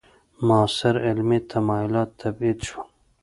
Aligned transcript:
معاصر 0.47 0.95
علمي 1.05 1.39
تمایلات 1.51 2.09
تبعید 2.21 2.57
شول. 2.67 2.87